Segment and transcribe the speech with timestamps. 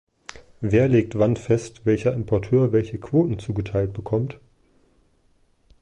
[0.61, 4.39] Wer legt wann fest, welcher Importeur welche Quoten zugeteilt bekommt?